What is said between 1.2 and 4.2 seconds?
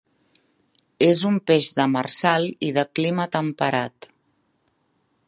un peix demersal i de clima temperat.